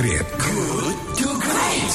[0.00, 0.24] Great.
[0.40, 1.92] Good to Great.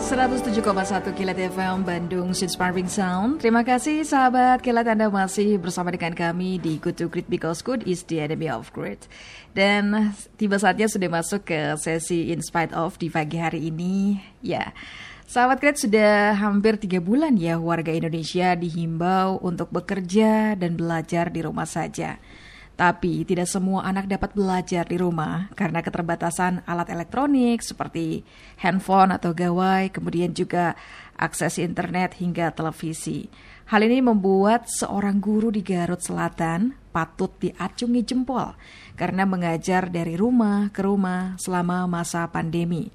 [0.00, 0.64] 107,1
[1.12, 3.44] Kilat FM Bandung Inspiring Sound.
[3.44, 7.84] Terima kasih sahabat Kilat Anda masih bersama dengan kami di Good to Great because good
[7.84, 9.04] is the enemy of great.
[9.52, 14.24] Dan tiba saatnya sudah masuk ke sesi In Spite of di pagi hari ini.
[14.40, 14.72] Ya,
[15.28, 21.44] sahabat Great sudah hampir tiga bulan ya warga Indonesia dihimbau untuk bekerja dan belajar di
[21.44, 22.16] rumah saja.
[22.82, 28.26] Tapi tidak semua anak dapat belajar di rumah karena keterbatasan alat elektronik seperti
[28.58, 30.74] handphone atau gawai, kemudian juga
[31.14, 33.30] akses internet hingga televisi.
[33.70, 38.50] Hal ini membuat seorang guru di Garut Selatan patut diacungi jempol
[38.98, 42.90] karena mengajar dari rumah ke rumah selama masa pandemi.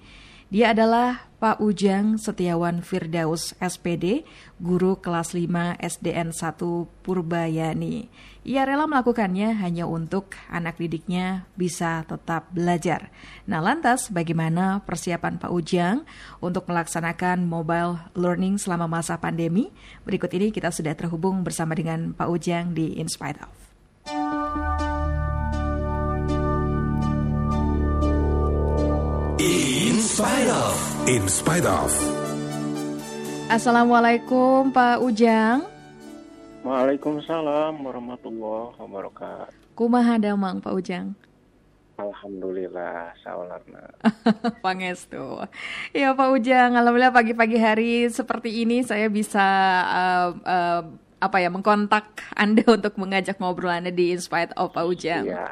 [0.47, 4.23] Dia adalah Pak Ujang Setiawan Firdaus SPD,
[4.63, 8.07] guru kelas 5 SDN 1 Purbayani.
[8.47, 13.11] Ia rela melakukannya hanya untuk anak didiknya bisa tetap belajar.
[13.43, 16.07] Nah lantas bagaimana persiapan Pak Ujang
[16.39, 19.76] untuk melaksanakan mobile learning selama masa pandemi?
[20.07, 23.66] Berikut ini kita sudah terhubung bersama dengan Pak Ujang di In Spite.
[30.18, 30.73] Spite of.
[31.05, 31.93] In spite of.
[33.54, 35.62] Assalamualaikum Pak Ujang.
[36.65, 39.77] Waalaikumsalam warahmatullahi wabarakatuh.
[39.77, 41.13] Kumaha damang Pak Ujang?
[42.01, 43.93] Alhamdulillah, sawalarna.
[44.65, 45.38] Pangestu.
[45.93, 49.45] Ya Pak Ujang, alhamdulillah pagi-pagi hari seperti ini saya bisa
[49.85, 50.84] uh, uh,
[51.18, 55.26] apa ya mengkontak Anda untuk mengajak ngobrol Anda di Inspired of Pak Ujang.
[55.26, 55.46] Ya.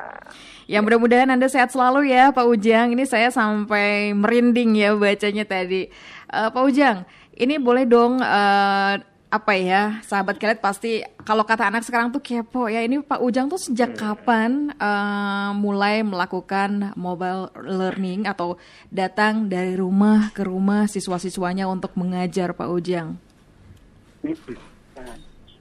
[0.66, 2.94] Ya mudah-mudahan Anda sehat selalu ya Pak Ujang.
[2.94, 5.89] Ini saya sampai merinding ya bacanya tadi.
[6.30, 6.97] Uh, Pak Ujang,
[7.38, 8.97] ini boleh dong uh,
[9.36, 13.52] apa ya sahabat kelet pasti kalau kata anak sekarang tuh kepo ya ini Pak Ujang
[13.52, 18.55] tuh sejak kapan uh, mulai melakukan mobile learning atau
[18.88, 23.20] datang dari rumah ke rumah siswa-siswanya untuk mengajar Pak Ujang?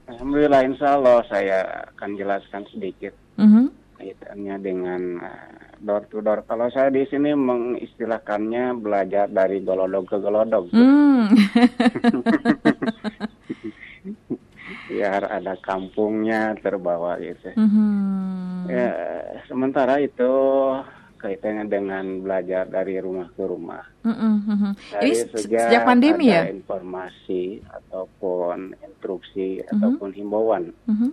[0.05, 3.65] Alhamdulillah, insya Allah saya akan jelaskan sedikit Mm -hmm.
[3.99, 6.47] kaitannya dengan uh, door to door.
[6.47, 10.71] Kalau saya di sini mengistilahkannya belajar dari golodog ke golodog.
[10.71, 11.27] Hmm.
[14.89, 17.51] Biar ada kampungnya terbawa gitu.
[17.59, 18.71] Mhm.
[18.71, 18.91] Ya,
[19.51, 20.31] sementara itu
[21.25, 23.81] kaitannya dengan belajar dari rumah ke rumah.
[24.05, 24.71] Mhm, mhm.
[24.93, 26.53] Dari Ini se- sejak pandemi ada ya?
[26.53, 31.09] informasi ataupun instruksi ataupun himbauan Mhm.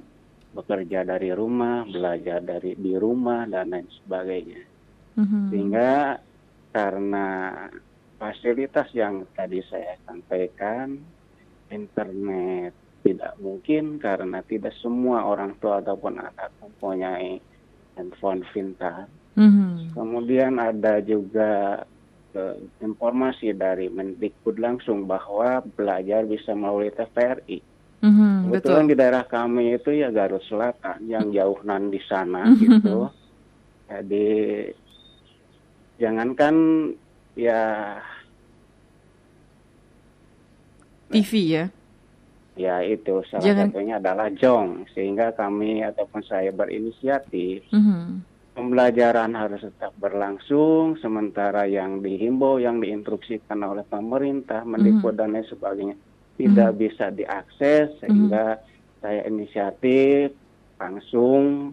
[0.53, 4.61] bekerja dari rumah, belajar dari di rumah dan lain sebagainya.
[5.17, 5.41] Mhm.
[5.49, 6.21] Sehingga
[6.77, 7.29] karena
[8.21, 11.01] fasilitas yang tadi saya sampaikan,
[11.73, 17.41] internet tidak mungkin karena tidak semua orang tua ataupun anak mempunyai
[17.97, 19.09] handphone pintar.
[19.35, 19.93] Mhm.
[19.93, 21.83] Kemudian ada juga
[22.33, 27.61] eh, informasi dari Mendikbud langsung bahwa belajar bisa melalui TVRI.
[28.01, 28.91] Mhm, Kebetulan betul.
[28.91, 32.57] di daerah kami itu ya Garut Selatan yang jauh nan di sana Mhm.
[32.57, 32.99] gitu.
[33.87, 34.29] Jadi
[35.99, 36.55] jangankan
[37.37, 37.63] ya
[41.13, 41.65] TV ya.
[42.53, 48.25] ya itu salah Jangan- satunya adalah jong sehingga kami ataupun saya berinisiatif Mhm.
[48.53, 55.97] Pembelajaran harus tetap berlangsung sementara yang dihimbau yang diinstruksikan oleh pemerintah Mendikbud dan lain sebagainya
[56.37, 58.61] tidak bisa diakses sehingga
[59.01, 60.37] saya inisiatif
[60.77, 61.73] langsung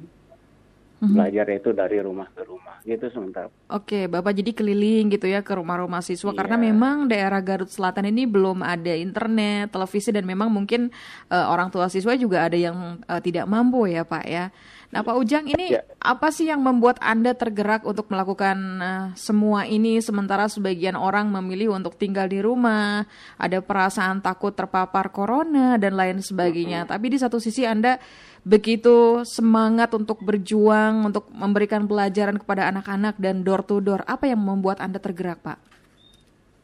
[0.99, 1.15] Mhm.
[1.15, 5.53] belajar itu dari rumah ke rumah gitu sementara Oke, Bapak jadi keliling gitu ya ke
[5.53, 6.65] rumah-rumah siswa karena Iya.
[6.69, 10.91] memang daerah Garut Selatan ini belum ada internet, televisi dan memang mungkin
[11.27, 14.51] eh, orang tua siswa juga ada yang eh, tidak mampu ya, Pak ya.
[14.89, 15.85] Nah, Pak Ujang ini Ya.
[16.01, 21.71] apa sih yang membuat Anda tergerak untuk melakukan eh, semua ini sementara sebagian orang memilih
[21.71, 23.05] untuk tinggal di rumah,
[23.37, 26.89] ada perasaan takut terpapar corona dan lain sebagainya.
[26.89, 28.01] Tapi di satu sisi Anda
[28.41, 34.03] begitu semangat untuk berjuang untuk memberikan pelajaran kepada anak-anak dan door to door.
[34.03, 35.59] Apa yang membuat Anda tergerak, Pak?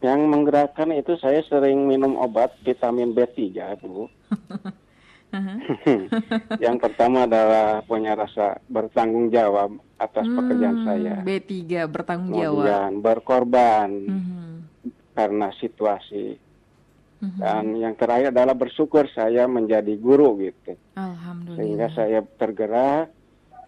[0.03, 3.41] yang menggerakkan itu saya sering minum obat vitamin B3
[3.81, 4.05] Bu
[6.65, 12.53] yang pertama adalah punya rasa bertanggung jawab atas pekerjaan saya B3 bertanggung jawab.
[12.61, 14.53] kemudian berkorban Mhm.
[15.11, 16.37] karena situasi
[17.25, 17.39] Mhm.
[17.39, 21.57] dan yang terakhir adalah bersyukur saya menjadi guru gitu Alhamdulillah.
[21.57, 23.09] sehingga saya tergerak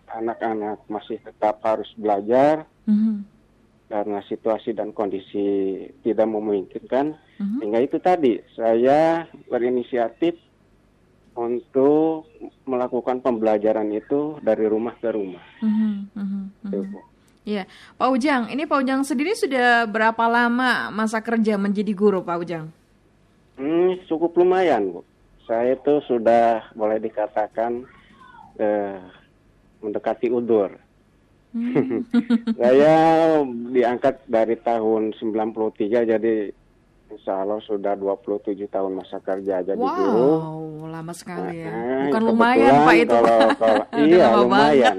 [0.08, 3.26] anak-anak masih tetap harus belajar Mhm.
[3.88, 7.58] karena situasi dan kondisi tidak memungkinkan Mhm.
[7.60, 10.38] sehingga itu tadi saya berinisiatif
[11.34, 12.26] untuk
[12.64, 15.94] melakukan pembelajaran itu dari rumah ke rumah Mhm.
[16.14, 16.42] Mhm.
[16.64, 16.92] Itu, Mhm.
[16.92, 17.00] Bu.
[17.48, 17.64] Iya,
[17.96, 22.68] Pak Ujang, ini Pak Ujang sendiri sudah berapa lama masa kerja menjadi guru, Pak Ujang?
[23.58, 25.02] Hmm, cukup lumayan, Bu.
[25.50, 27.84] Saya itu sudah boleh dikatakan
[28.62, 29.02] eh,
[29.82, 30.78] mendekati udur.
[31.56, 32.06] Hmm.
[32.62, 32.96] saya
[33.74, 36.36] diangkat dari tahun 93 jadi
[37.08, 40.32] Insya Allah sudah 27 tahun masa kerja jadi wow, guru.
[40.36, 41.72] Wow, lama sekali ya.
[41.72, 43.16] Nah, Bukan lumayan Pak itu.
[43.16, 44.96] Kalau, kalau iya lumayan.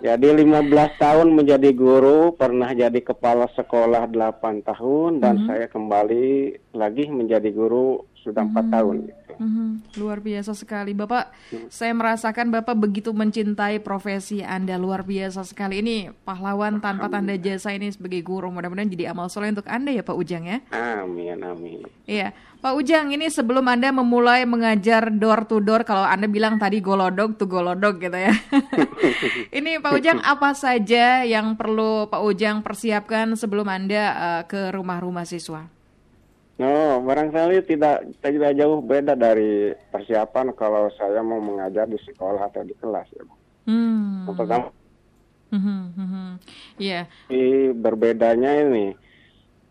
[0.00, 5.48] Jadi 15 tahun menjadi guru, pernah jadi kepala sekolah 8 tahun dan mm -hmm.
[5.48, 6.28] saya kembali
[6.72, 8.74] lagi menjadi guru sudah empat hmm.
[8.74, 8.96] tahun.
[9.08, 9.32] Gitu.
[9.40, 9.80] Hmm.
[9.96, 11.32] Luar biasa sekali, Bapak.
[11.48, 11.66] Hmm.
[11.72, 15.80] Saya merasakan Bapak begitu mencintai profesi Anda luar biasa sekali.
[15.80, 18.52] Ini pahlawan tanpa tanda jasa ini sebagai guru.
[18.52, 20.60] Mudah-mudahan jadi amal soleh untuk Anda ya, Pak Ujang ya.
[20.76, 21.88] Amin, amin.
[22.04, 26.84] Iya, Pak Ujang ini sebelum Anda memulai mengajar door to door, kalau Anda bilang tadi
[26.84, 28.36] golodog to golodog gitu ya.
[29.56, 35.24] ini Pak Ujang apa saja yang perlu Pak Ujang persiapkan sebelum Anda uh, ke rumah-rumah
[35.24, 35.79] siswa?
[36.60, 42.60] No, barangkali tidak tidak jauh beda dari persiapan kalau saya mau mengajar di sekolah atau
[42.60, 43.34] di kelas ya, Bu.
[43.64, 44.28] Hmm.
[44.28, 44.68] Pertama,
[45.48, 46.32] hmm, hmm, hmm.
[46.76, 47.08] yeah.
[47.72, 48.92] berbedanya ini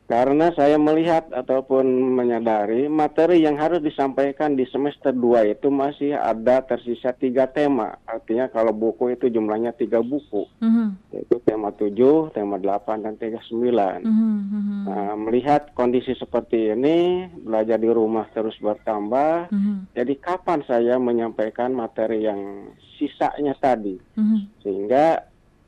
[0.10, 1.86] karena saya melihat ataupun
[2.18, 7.94] menyadari materi yang harus disampaikan di semester 2 itu masih ada tersisa tiga tema.
[8.10, 11.14] Artinya kalau buku itu jumlahnya tiga buku, mm-hmm.
[11.14, 14.02] yaitu tema 7, tema 8, dan tema 9.
[14.02, 14.82] Mm-hmm.
[14.90, 19.94] Nah, melihat kondisi seperti ini, belajar di rumah terus bertambah, mm-hmm.
[19.94, 23.94] jadi kapan saya menyampaikan materi yang sisanya tadi?
[24.18, 24.40] Mm-hmm.
[24.66, 25.22] Sehingga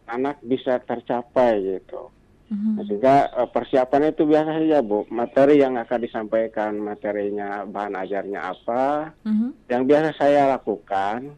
[0.09, 2.09] anak bisa tercapai gitu.
[2.51, 2.83] Mm-hmm.
[2.83, 9.15] Sehingga uh, persiapan itu biasa saja Bu, materi yang akan disampaikan materinya bahan ajarnya apa,
[9.23, 9.71] mm-hmm.
[9.71, 11.31] yang biasa saya lakukan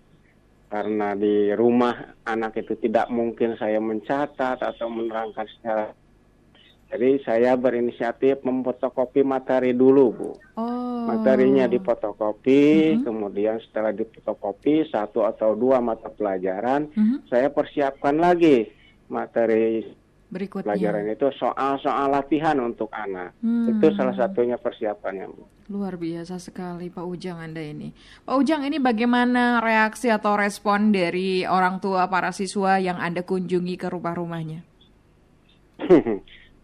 [0.74, 5.94] karena di rumah anak itu tidak mungkin saya mencatat atau menerangkan secara
[6.94, 10.30] jadi saya berinisiatif memfotokopi materi dulu, Bu.
[10.62, 11.10] Oh.
[11.10, 13.06] Materinya difotokopi, mm-hmm.
[13.06, 17.30] kemudian setelah difotokopi satu atau dua mata pelajaran, mm-hmm.
[17.33, 18.69] saya persiapkan lagi
[19.10, 19.89] materi
[20.34, 20.74] berikutnya.
[20.74, 23.38] Pelajaran itu soal-soal latihan untuk anak.
[23.46, 23.70] Hmm.
[23.70, 25.46] Itu salah satunya persiapannya, Bu.
[25.70, 27.94] Luar biasa sekali Pak Ujang Anda ini.
[28.26, 33.78] Pak Ujang ini bagaimana reaksi atau respon dari orang tua para siswa yang Anda kunjungi
[33.78, 34.66] ke rumah-rumahnya?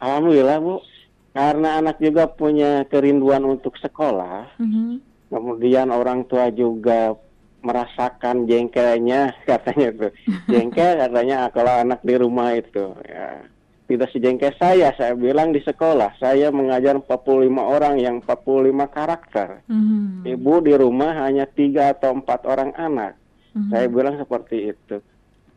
[0.03, 0.81] Alhamdulillah, Bu.
[1.29, 4.57] Karena anak juga punya kerinduan untuk sekolah.
[4.57, 4.97] -hmm.
[5.29, 7.13] Kemudian orang tua juga
[7.61, 10.11] merasakan jengkelnya katanya tuh
[10.51, 13.43] jengkel katanya kalau anak di rumah itu ya
[13.89, 14.93] tidak sejengkel saya.
[14.93, 19.65] Saya bilang di sekolah, saya mengajar 45 orang yang 45 karakter.
[19.65, 20.29] Mm-hmm.
[20.29, 23.17] Ibu di rumah hanya tiga atau empat orang anak.
[23.57, 23.69] Mm-hmm.
[23.73, 25.01] Saya bilang seperti itu.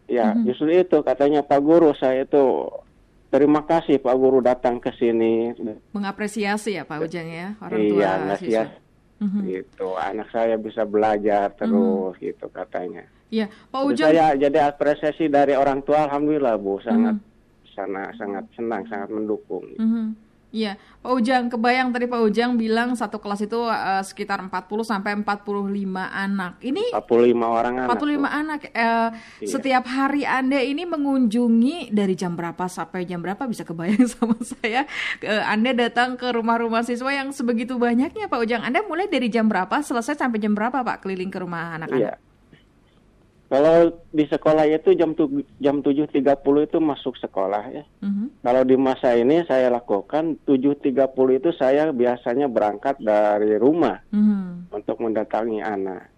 [0.09, 0.49] Ya, mm-hmm.
[0.49, 2.73] justru itu katanya Pak Guru, saya itu
[3.29, 5.53] terima kasih Pak Guru datang ke sini.
[5.93, 8.65] Mengapresiasi ya Pak Ujang ya, orang tua iya, siswa.
[9.21, 9.43] Mm-hmm.
[9.45, 12.25] Gitu, anak saya bisa belajar terus mm-hmm.
[12.33, 13.05] gitu katanya.
[13.29, 14.09] Iya, Pak Ujang.
[14.09, 17.32] Saya jadi apresiasi dari orang tua, alhamdulillah Bu, sangat mm-hmm
[17.73, 19.65] sana sangat senang, sangat mendukung.
[19.77, 20.07] Mm -hmm.
[20.53, 24.53] Iya, Pak Ujang, kebayang tadi Pak Ujang bilang satu kelas itu uh, sekitar 40
[24.85, 26.61] sampai 45 anak.
[26.61, 27.97] Ini 45 orang 45 anak.
[27.97, 28.61] 45 anak.
[28.61, 29.49] Uh, iya.
[29.49, 34.85] Setiap hari Anda ini mengunjungi dari jam berapa sampai jam berapa bisa kebayang sama saya.
[35.25, 38.61] Uh, anda datang ke rumah-rumah siswa yang sebegitu banyaknya Pak Ujang.
[38.61, 42.21] Anda mulai dari jam berapa selesai sampai jam berapa Pak keliling ke rumah anak-anak?
[42.21, 42.32] Iya.
[43.53, 47.85] Kalau di sekolah itu jam tu, jam tujuh tiga puluh itu masuk sekolah ya.
[48.01, 48.41] Mm-hmm.
[48.41, 54.01] Kalau di masa ini saya lakukan tujuh tiga puluh itu saya biasanya berangkat dari rumah
[54.09, 54.73] mm-hmm.
[54.73, 56.09] untuk mendatangi anak.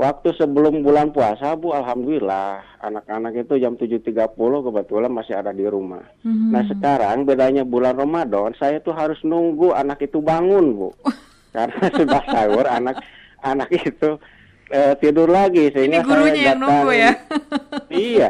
[0.00, 5.52] Waktu sebelum bulan puasa Bu, alhamdulillah anak-anak itu jam tujuh tiga puluh kebetulan masih ada
[5.52, 6.00] di rumah.
[6.24, 6.48] Mm-hmm.
[6.48, 10.88] Nah sekarang bedanya bulan Ramadan saya tuh harus nunggu anak itu bangun Bu,
[11.52, 13.04] karena sudah sahur anak
[13.44, 14.16] anak itu
[14.70, 17.12] uh, tidur lagi sehingga Ini gurunya saya yang nunggu ya.
[18.10, 18.28] iya.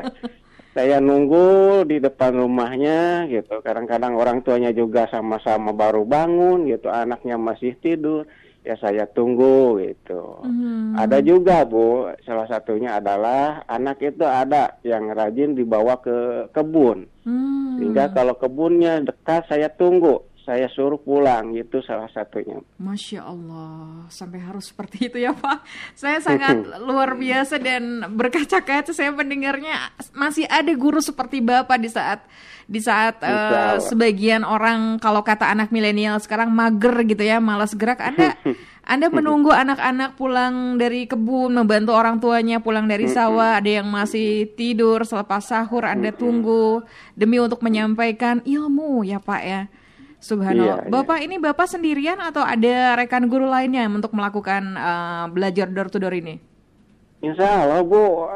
[0.70, 1.46] Saya nunggu
[1.84, 3.58] di depan rumahnya gitu.
[3.60, 8.24] Kadang-kadang orang tuanya juga sama-sama baru bangun gitu, anaknya masih tidur.
[8.60, 10.44] Ya saya tunggu gitu.
[10.44, 10.92] Hmm.
[10.92, 17.08] Ada juga Bu, salah satunya adalah anak itu ada yang rajin dibawa ke kebun.
[17.24, 17.80] Hmm.
[17.80, 22.58] Sehingga kalau kebunnya dekat saya tunggu saya suruh pulang itu salah satunya.
[22.82, 25.62] Masya Allah, sampai harus seperti itu ya Pak.
[25.94, 32.26] Saya sangat luar biasa dan berkaca-kaca saya mendengarnya masih ada guru seperti Bapak di saat
[32.66, 38.02] di saat uh, sebagian orang kalau kata anak milenial sekarang mager gitu ya, malas gerak.
[38.02, 38.34] Anda
[38.90, 44.50] Anda menunggu anak-anak pulang dari kebun, membantu orang tuanya pulang dari sawah, ada yang masih
[44.58, 46.82] tidur selepas sahur, Anda tunggu
[47.14, 49.70] demi untuk menyampaikan ilmu ya Pak ya.
[50.20, 50.84] Subhanallah.
[50.84, 50.92] Iya, iya.
[50.92, 55.96] Bapak ini Bapak sendirian atau ada rekan guru lainnya untuk melakukan eh, belajar door to
[55.96, 56.36] door ini?
[57.24, 58.28] Insya Allah Bu,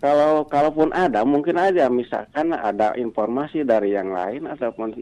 [0.00, 5.00] kalau kalaupun ada mungkin aja misalkan ada informasi dari yang lain ataupun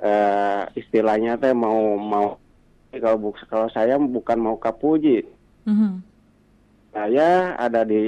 [0.00, 2.36] eh, istilahnya teh mau mau
[2.92, 5.24] kalau bu, kalau saya bukan mau kapuji,
[5.64, 6.02] Mhm,
[6.92, 8.02] saya ada di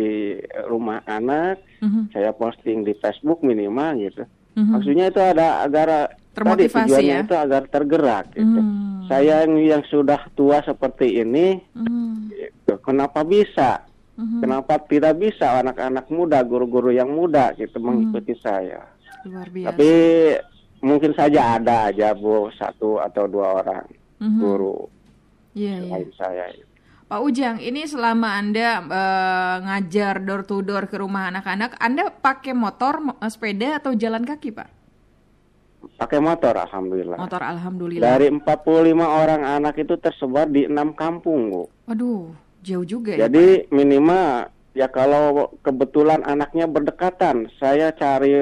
[0.66, 4.25] rumah anak, mhm, saya posting di Facebook minimal gitu.
[4.59, 4.71] mhm.
[4.75, 7.22] Maksudnya itu ada agar tadi Termotivasi tujuannya ya?
[7.22, 8.58] itu agar tergerak gitu.
[8.58, 9.06] Hmm.
[9.06, 13.86] Saya yang, yang sudah tua seperti ini, Mhm, gitu, kenapa bisa?
[14.14, 14.40] mhm.
[14.40, 18.82] Kenapa tidak bisa anak-anak muda, guru-guru yang muda gitu mengikuti saya?
[19.22, 19.68] Luar biasa.
[19.70, 19.90] Tapi
[20.80, 23.84] mungkin saja ada aja bu satu atau dua orang
[24.18, 24.38] Mhm.
[24.38, 24.78] guru
[25.52, 25.90] Iya, iya.
[25.92, 26.44] lain saya.
[27.04, 32.52] Pak Ujang, ini selama Anda eh, ngajar door to door ke rumah anak-anak, Anda pakai
[32.52, 34.68] motor, mo- eh, sepeda atau jalan kaki, Pak?
[35.94, 37.18] Pakai motor, alhamdulillah.
[37.18, 38.04] Motor alhamdulillah.
[38.04, 38.44] Dari 45
[39.00, 41.62] orang anak itu tersebar di enam kampung bu.
[41.86, 43.26] Waduh, jauh juga ya.
[43.26, 48.34] Jadi minimal ya kalau kebetulan anaknya berdekatan, saya cari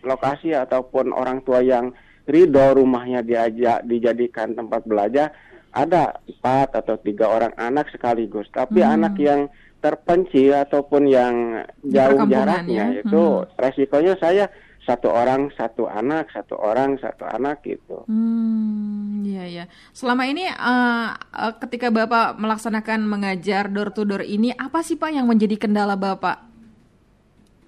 [0.00, 1.92] lokasi ataupun orang tua yang
[2.24, 5.28] ridho rumahnya diajak dijadikan tempat belajar
[5.74, 8.46] ada empat atau tiga orang anak sekaligus.
[8.48, 8.94] Tapi Hmm.
[8.96, 9.40] anak yang
[9.84, 13.04] terpencil ataupun yang jauh jaraknya ya.
[13.04, 13.44] itu Hmm.
[13.60, 14.48] resikonya saya
[14.84, 18.04] satu orang satu anak satu orang satu anak gitu.
[18.04, 19.64] Hmm, iya ya.
[19.96, 25.10] Selama ini eh, eh, ketika Bapak melaksanakan mengajar door to door ini, apa sih Pak
[25.16, 26.44] yang menjadi kendala Bapak?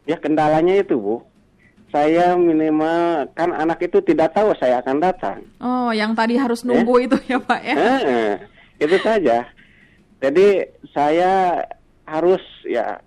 [0.07, 1.17] Ya kendalanya itu bu,
[1.91, 5.39] saya minimal kan anak itu tidak tahu saya akan datang.
[5.59, 7.75] Oh, yang tadi harus nunggu itu ya Pak ya?
[7.75, 8.35] Eh,
[8.79, 9.49] itu saja.
[10.21, 11.65] Jadi saya
[12.07, 13.01] harus ya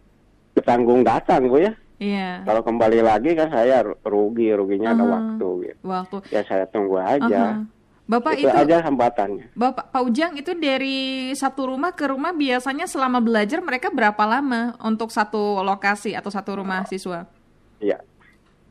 [0.58, 1.74] bertanggung datang bu ya.
[2.00, 2.48] Iya.
[2.48, 5.12] Kalau kembali lagi kan saya ru- rugi, ruginya ada Aha.
[5.12, 5.80] waktu gitu.
[5.84, 6.16] Waktu.
[6.32, 7.28] Ya saya tunggu aja.
[7.60, 7.68] Aha.
[8.10, 9.54] Bapak itu, itu, aja hambatannya.
[9.54, 14.74] Bapak Pak Ujang itu dari satu rumah ke rumah biasanya selama belajar mereka berapa lama
[14.82, 17.30] untuk satu lokasi atau satu rumah siswa?
[17.78, 18.02] Ya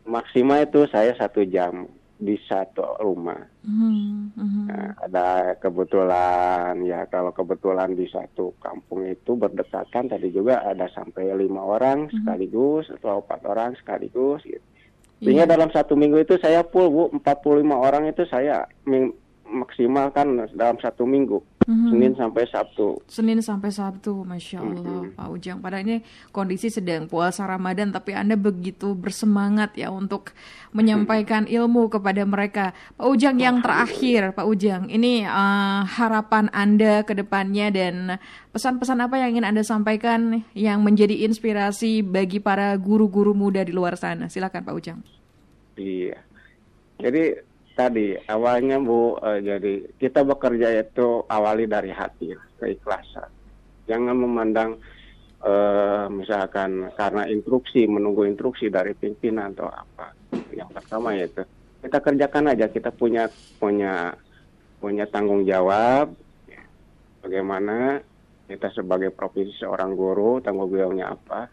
[0.02, 1.86] maksimal itu saya satu jam
[2.18, 3.38] di satu rumah.
[3.62, 4.62] Hmm, mhm.
[4.66, 11.30] Nah, ada kebetulan ya kalau kebetulan di satu kampung itu berdekatan tadi juga ada sampai
[11.38, 14.66] lima orang sekaligus atau empat orang sekaligus gitu.
[15.22, 15.52] Sehingga Iya.
[15.54, 18.66] dalam satu minggu itu saya full bu 45 orang itu saya
[19.48, 21.88] maksimalkan dalam satu minggu Mhm.
[21.92, 22.86] Senin sampai Sabtu.
[23.04, 25.60] Senin sampai Sabtu, masya Allah, Pak Ujang.
[25.60, 25.96] Padahal ini
[26.32, 30.32] kondisi sedang puasa Ramadan, tapi Anda begitu bersemangat ya untuk
[30.72, 32.72] menyampaikan ilmu kepada mereka.
[32.96, 38.16] Pak Ujang, yang terakhir, Pak Ujang, ini eh, harapan Anda ke depannya dan
[38.56, 44.00] pesan-pesan apa yang ingin Anda sampaikan yang menjadi inspirasi bagi para guru-guru muda di luar
[44.00, 44.32] sana?
[44.32, 45.04] Silakan, Pak Ujang.
[45.76, 46.16] Iya.
[46.96, 47.47] Jadi
[47.78, 53.30] tadi awalnya Bu, eh, jadi kita bekerja itu awali dari hati, keikhlasan.
[53.86, 54.82] Jangan memandang
[55.46, 60.10] eh, misalkan karena instruksi, menunggu instruksi dari pimpinan atau apa.
[60.50, 61.46] Yang pertama yaitu
[61.78, 63.30] kita kerjakan aja, kita punya
[63.62, 64.18] punya
[64.82, 66.10] punya tanggung jawab.
[67.22, 68.02] Bagaimana
[68.50, 71.46] kita sebagai profesi seorang guru, tanggung jawabnya apa?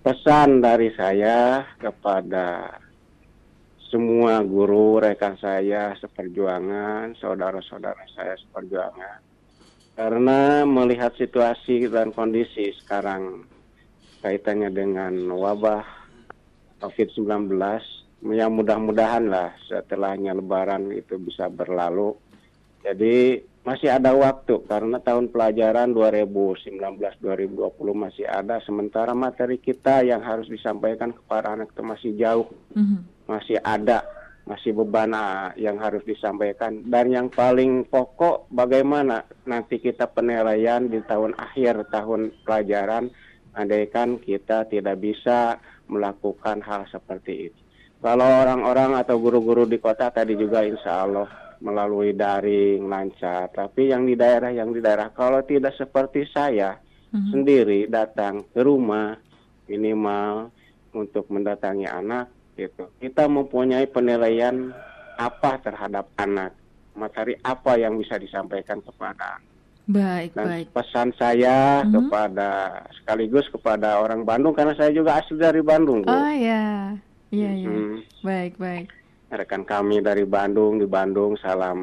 [0.00, 2.80] Pesan dari saya kepada
[3.86, 9.20] semua guru rekan saya seperjuangan, saudara-saudara saya seperjuangan.
[9.96, 13.48] Karena melihat situasi dan kondisi sekarang
[14.20, 15.86] kaitannya dengan wabah
[16.82, 17.56] COVID-19,
[18.36, 22.12] yang mudah-mudahan lah setelahnya lebaran itu bisa berlalu.
[22.84, 27.56] Jadi masih ada waktu karena tahun pelajaran 2019-2020
[27.96, 33.15] masih ada, sementara materi kita yang harus disampaikan kepada anak itu masih jauh Mhm.
[33.26, 34.02] Masih ada
[34.46, 41.02] masih beban ah, yang harus disampaikan dan yang paling pokok bagaimana nanti kita penilaian di
[41.02, 43.10] tahun akhir tahun pelajaran
[43.58, 45.58] andaikan kita tidak bisa
[45.90, 47.60] melakukan hal seperti itu
[47.98, 51.26] kalau orang-orang atau guru-guru di kota tadi juga insya Allah
[51.58, 56.78] melalui daring lancar tapi yang di daerah yang di daerah kalau tidak seperti saya
[57.16, 57.30] Mhm.
[57.32, 59.16] sendiri datang ke rumah
[59.70, 60.50] minimal
[60.92, 62.88] untuk mendatangi anak gitu.
[62.96, 64.72] Kita mempunyai penilaian
[65.16, 66.52] apa terhadap anak,
[66.92, 69.54] materi apa yang bisa disampaikan kepada anak.
[69.86, 70.66] Baik, Dan baik.
[70.74, 71.94] pesan saya Mhm.
[71.94, 72.50] kepada
[72.92, 76.10] sekaligus kepada orang Bandung karena saya juga asli dari Bandung, Bu.
[76.10, 76.90] Oh ya,
[77.30, 77.70] iya, iya.
[77.70, 78.02] Hmm.
[78.20, 78.90] Baik, baik.
[79.26, 81.78] rekan kami dari Bandung di Bandung salam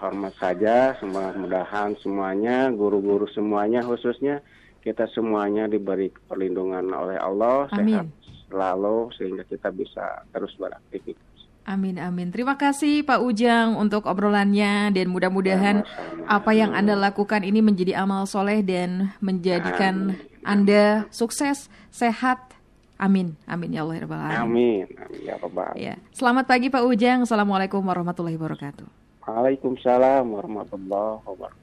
[0.00, 4.40] hormat saja mudah-mudahan semuanya guru-guru semuanya khususnya
[4.80, 8.00] kita semuanya diberi perlindungan oleh Allah Amin.
[8.00, 8.06] sehat
[8.52, 11.32] selalu sehingga kita bisa terus beraktivitas.
[11.62, 12.34] Amin amin.
[12.34, 15.86] Terima kasih Pak Ujang untuk obrolannya dan mudah-mudahan
[16.26, 22.52] apa yang Anda lakukan ini menjadi amal soleh dan menjadikan Anda sukses, sehat.
[22.98, 23.38] Amin.
[23.46, 24.42] Amin ya Allah ya Rabbal Alamin.
[24.42, 24.86] Amin.
[24.98, 25.82] Amin ya Rabbal Alamin.
[25.86, 25.94] Ya.
[26.10, 27.18] Selamat pagi Pak Ujang.
[27.26, 28.86] Assalamualaikum warahmatullahi wabarakatuh.
[29.22, 31.61] Waalaikumsalam warahmatullahi wabarakatuh.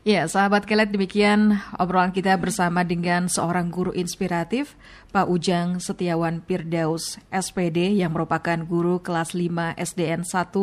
[0.00, 4.72] Ya, sahabat kelet demikian obrolan kita bersama dengan seorang guru inspiratif,
[5.12, 10.56] Pak Ujang Setiawan Firdaus, SPD yang merupakan guru kelas 5 SDN 1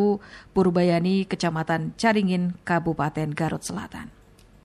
[0.58, 4.16] Purbayani, Kecamatan Caringin, Kabupaten Garut Selatan.